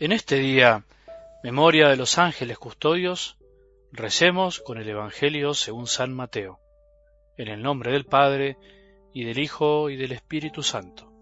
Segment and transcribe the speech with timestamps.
[0.00, 0.86] En este día,
[1.44, 3.36] memoria de los ángeles custodios,
[3.92, 6.58] recemos con el Evangelio según San Mateo,
[7.36, 8.56] en el nombre del Padre,
[9.12, 11.12] y del Hijo, y del Espíritu Santo.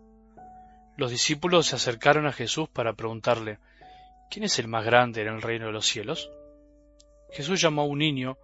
[0.96, 3.58] Los discípulos se acercaron a Jesús para preguntarle,
[4.30, 6.30] ¿quién es el más grande en el reino de los cielos?
[7.32, 8.38] Jesús llamó a un niño,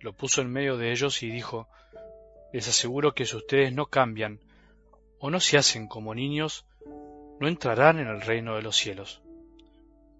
[0.00, 1.68] lo puso en medio de ellos y dijo,
[2.54, 4.40] Les aseguro que si ustedes no cambian
[5.18, 6.64] o no se hacen como niños,
[7.38, 9.20] no entrarán en el reino de los cielos.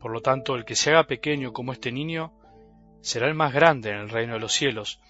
[0.05, 2.35] Por lo tanto, el que se haga pequeño como este niño,
[3.01, 5.01] será el más grande en el reino de los cielos.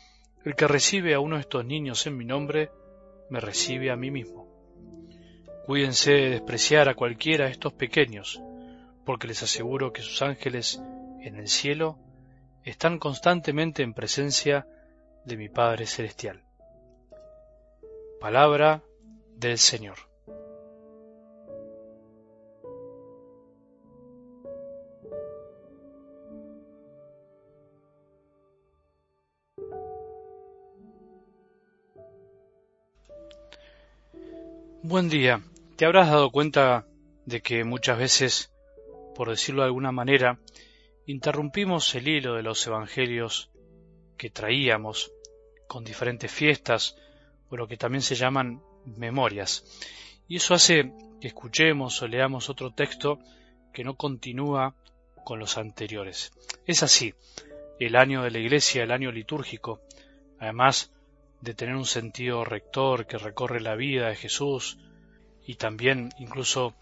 [0.45, 2.71] El que recibe a uno de estos niños en mi nombre,
[3.29, 4.47] me recibe a mí mismo.
[5.67, 8.41] Cuídense de despreciar a cualquiera de estos pequeños,
[9.05, 10.81] porque les aseguro que sus ángeles
[11.23, 11.99] en el cielo
[12.63, 14.65] están constantemente en presencia
[15.25, 16.45] de mi Padre Celestial.
[18.21, 18.85] Palabra
[19.35, 20.14] del Señor.
[34.87, 35.41] Buen día.
[35.77, 36.87] Te habrás dado cuenta
[37.25, 38.53] de que muchas veces,
[39.15, 40.39] por decirlo de alguna manera,
[41.07, 43.51] interrumpimos el hilo de los evangelios
[44.19, 45.11] que traíamos
[45.69, 46.97] con diferentes fiestas
[47.49, 49.65] o lo que también se llaman memorias.
[50.29, 53.19] Y eso hace que escuchemos o leamos otro texto
[53.73, 54.75] que no continúa
[55.25, 56.31] con los anteriores.
[56.67, 57.15] Es así,
[57.79, 59.81] el año de la Iglesia, el año litúrgico,
[60.39, 60.93] además
[61.41, 64.79] de tener un sentido rector que recorre la vida de Jesús
[65.47, 66.75] y también incluso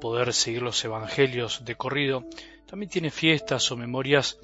[0.00, 2.24] poder seguir los evangelios de corrido,
[2.66, 4.38] también tiene fiestas o memorias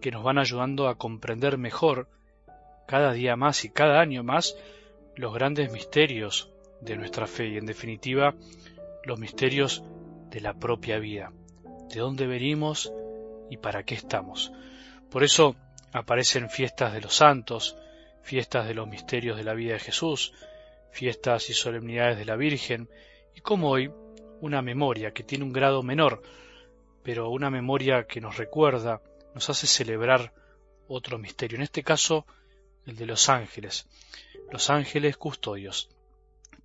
[0.00, 2.08] que nos van ayudando a comprender mejor
[2.86, 4.56] cada día más y cada año más
[5.16, 8.34] los grandes misterios de nuestra fe y en definitiva
[9.04, 9.82] los misterios
[10.30, 11.32] de la propia vida,
[11.88, 12.92] de dónde venimos
[13.50, 14.52] y para qué estamos.
[15.14, 15.54] Por eso
[15.92, 17.76] aparecen fiestas de los santos,
[18.24, 20.32] fiestas de los misterios de la vida de Jesús,
[20.90, 22.90] fiestas y solemnidades de la Virgen,
[23.32, 23.92] y como hoy,
[24.40, 26.20] una memoria que tiene un grado menor,
[27.04, 29.02] pero una memoria que nos recuerda,
[29.36, 30.32] nos hace celebrar
[30.88, 32.26] otro misterio, en este caso
[32.84, 33.86] el de los ángeles,
[34.50, 35.90] los ángeles custodios.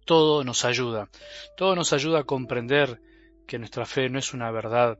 [0.05, 1.07] Todo nos ayuda,
[1.55, 2.99] todo nos ayuda a comprender
[3.45, 4.97] que nuestra fe no es una verdad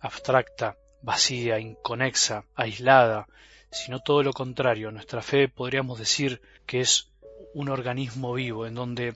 [0.00, 3.28] abstracta, vacía, inconexa, aislada,
[3.70, 4.90] sino todo lo contrario.
[4.90, 7.10] Nuestra fe podríamos decir que es
[7.54, 9.14] un organismo vivo en donde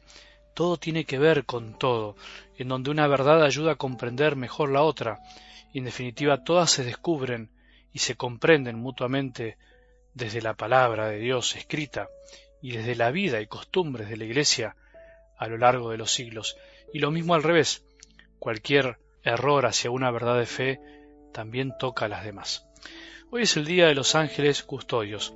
[0.54, 2.16] todo tiene que ver con todo,
[2.58, 5.20] en donde una verdad ayuda a comprender mejor la otra,
[5.72, 7.50] y en definitiva todas se descubren
[7.92, 9.56] y se comprenden mutuamente
[10.14, 12.08] desde la palabra de Dios escrita
[12.60, 14.76] y desde la vida y costumbres de la Iglesia
[15.38, 16.56] a lo largo de los siglos.
[16.92, 17.84] Y lo mismo al revés,
[18.38, 20.80] cualquier error hacia una verdad de fe
[21.32, 22.66] también toca a las demás.
[23.30, 25.34] Hoy es el Día de los Ángeles Custodios.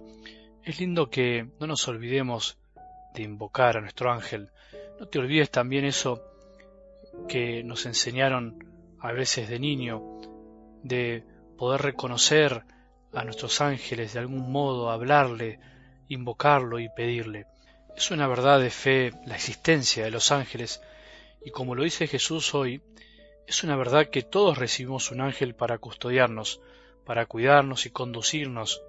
[0.63, 2.59] Es lindo que no nos olvidemos
[3.15, 4.51] de invocar a nuestro ángel.
[5.01, 6.23] No te olvides también eso
[7.29, 8.59] que nos enseñaron
[9.01, 10.03] a veces de niño,
[10.83, 11.25] de
[11.57, 12.65] poder reconocer
[13.13, 15.59] a nuestros ángeles de algún modo, hablarle,
[16.09, 17.47] invocarlo y pedirle.
[17.97, 20.83] Es una verdad de fe la existencia de los ángeles
[21.45, 22.83] y como lo dice Jesús hoy,
[23.47, 26.61] es una verdad que todos recibimos un ángel para custodiarnos,
[27.05, 28.83] para cuidarnos y conducirnos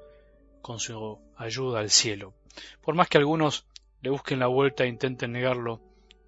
[0.62, 2.34] con su ayuda al cielo.
[2.82, 3.66] Por más que algunos
[4.02, 5.82] le busquen la vuelta e intenten negarlo,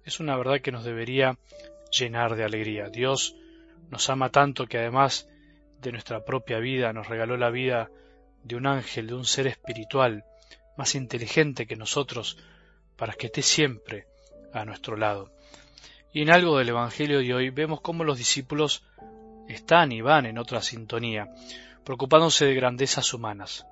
[0.04, 1.38] es una verdad que nos debería
[1.90, 2.88] llenar de alegría.
[2.88, 3.34] Dios
[3.90, 5.28] nos ama tanto que además
[5.80, 7.90] de nuestra propia vida nos regaló la vida
[8.44, 10.24] de un ángel, de un ser espiritual,
[10.76, 12.38] más inteligente que nosotros,
[12.96, 14.06] para que esté siempre
[14.52, 15.32] a nuestro lado.
[16.12, 18.82] Y en algo del Evangelio de hoy vemos cómo los discípulos
[19.48, 21.32] están y van en otra sintonía,
[21.84, 23.66] preocupándose de grandezas humanas.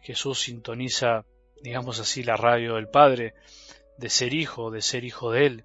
[0.00, 1.24] Jesús sintoniza,
[1.62, 3.34] digamos así, la radio del Padre,
[3.98, 5.64] de ser hijo, de ser hijo de Él,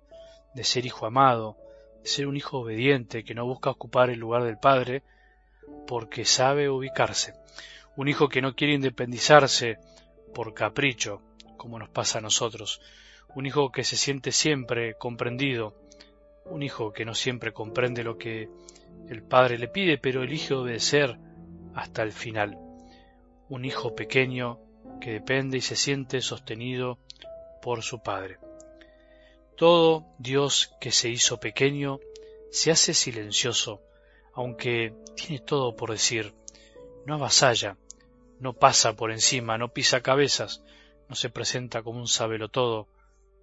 [0.53, 1.57] de ser hijo amado,
[2.03, 5.03] de ser un hijo obediente que no busca ocupar el lugar del Padre,
[5.87, 7.33] porque sabe ubicarse.
[7.95, 9.77] Un hijo que no quiere independizarse
[10.33, 11.21] por capricho,
[11.57, 12.81] como nos pasa a nosotros.
[13.35, 15.75] Un hijo que se siente siempre comprendido.
[16.45, 18.49] Un hijo que no siempre comprende lo que
[19.07, 21.17] el padre le pide, pero elige obedecer
[21.73, 22.57] hasta el final.
[23.49, 24.59] Un hijo pequeño
[24.99, 26.99] que depende y se siente sostenido
[27.61, 28.39] por su padre.
[29.55, 31.99] Todo Dios que se hizo pequeño
[32.51, 33.81] se hace silencioso,
[34.33, 36.33] aunque tiene todo por decir,
[37.05, 37.77] no avasalla,
[38.39, 40.63] no pasa por encima, no pisa cabezas,
[41.09, 42.07] no se presenta como un
[42.51, 42.87] todo,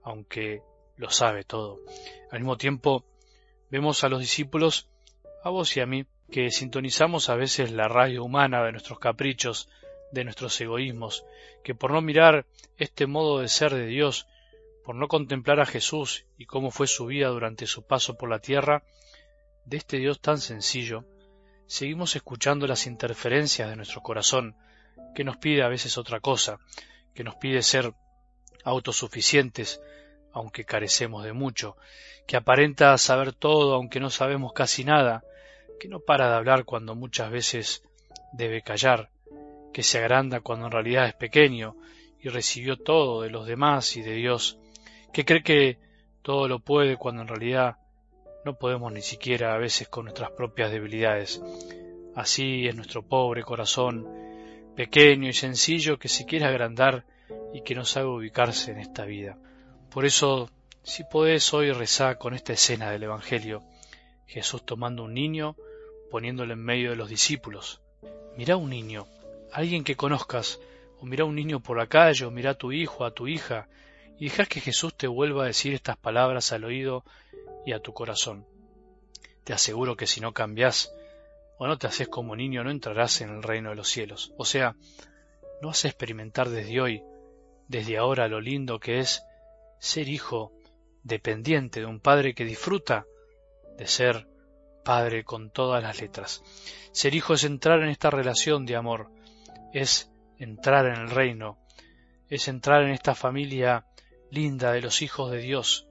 [0.02, 0.62] aunque
[0.96, 1.80] lo sabe todo.
[2.30, 3.04] Al mismo tiempo,
[3.70, 4.88] vemos a los discípulos,
[5.42, 9.68] a vos y a mí, que sintonizamos a veces la radio humana de nuestros caprichos,
[10.12, 11.24] de nuestros egoísmos,
[11.62, 12.46] que por no mirar
[12.78, 14.26] este modo de ser de Dios,
[14.84, 18.38] por no contemplar a Jesús y cómo fue su vida durante su paso por la
[18.38, 18.82] tierra,
[19.64, 21.04] de este Dios tan sencillo,
[21.66, 24.56] seguimos escuchando las interferencias de nuestro corazón,
[25.14, 26.58] que nos pide a veces otra cosa,
[27.14, 27.92] que nos pide ser
[28.64, 29.80] autosuficientes,
[30.36, 31.78] aunque carecemos de mucho,
[32.26, 35.24] que aparenta saber todo aunque no sabemos casi nada,
[35.80, 37.82] que no para de hablar cuando muchas veces
[38.34, 39.08] debe callar,
[39.72, 41.74] que se agranda cuando en realidad es pequeño
[42.20, 44.58] y recibió todo de los demás y de Dios,
[45.10, 45.78] que cree que
[46.20, 47.78] todo lo puede cuando en realidad
[48.44, 51.42] no podemos ni siquiera a veces con nuestras propias debilidades.
[52.14, 54.06] Así es nuestro pobre corazón,
[54.76, 57.06] pequeño y sencillo que se quiere agrandar
[57.54, 59.38] y que no sabe ubicarse en esta vida.
[59.96, 60.50] Por eso,
[60.82, 63.62] si podés hoy rezar con esta escena del Evangelio,
[64.26, 65.56] Jesús tomando un niño,
[66.10, 67.80] poniéndolo en medio de los discípulos.
[68.36, 69.06] Mirá un niño,
[69.50, 70.60] alguien que conozcas,
[71.00, 73.68] o mirá un niño por la calle, o mirá a tu hijo, a tu hija,
[74.18, 77.02] y dejás que Jesús te vuelva a decir estas palabras al oído
[77.64, 78.44] y a tu corazón.
[79.44, 80.92] Te aseguro que si no cambias
[81.56, 84.34] o no te haces como niño no entrarás en el reino de los cielos.
[84.36, 84.76] O sea,
[85.62, 87.02] no vas a experimentar desde hoy,
[87.66, 89.22] desde ahora lo lindo que es
[89.78, 90.52] ser hijo
[91.02, 93.06] dependiente de un padre que disfruta
[93.76, 94.26] de ser
[94.84, 96.42] padre con todas las letras.
[96.92, 99.10] Ser hijo es entrar en esta relación de amor,
[99.72, 101.58] es entrar en el reino,
[102.28, 103.84] es entrar en esta familia
[104.30, 105.86] linda de los hijos de Dios,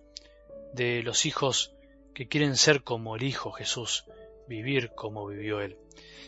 [0.74, 1.74] de los hijos
[2.14, 4.06] que quieren ser como el Hijo Jesús,
[4.48, 5.78] vivir como vivió Él.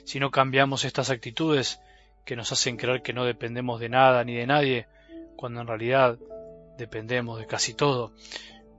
[0.04, 1.82] Si no cambiamos estas actitudes
[2.26, 4.88] que nos hacen creer que no dependemos de nada ni de nadie,
[5.36, 6.18] cuando en realidad
[6.78, 8.14] dependemos de casi todo,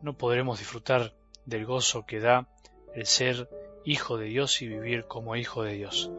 [0.02, 1.14] no podremos disfrutar
[1.44, 2.48] del gozo que da
[2.94, 3.48] el ser
[3.84, 6.10] hijo de Dios y vivir como hijo de Dios.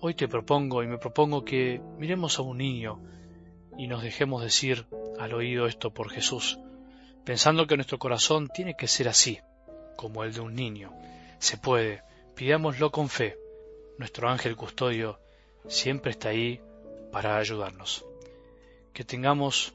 [0.00, 3.00] Hoy te propongo y me propongo que miremos a un niño
[3.76, 4.86] y nos dejemos decir
[5.18, 6.58] al oído esto por Jesús,
[7.24, 9.40] pensando que nuestro corazón tiene que ser así,
[9.96, 10.92] como el de un niño.
[11.38, 12.02] Se puede,
[12.34, 13.36] pidámoslo con fe.
[13.98, 15.20] Nuestro ángel custodio
[15.66, 16.60] siempre está ahí
[17.12, 18.04] para ayudarnos.
[18.92, 19.74] Que tengamos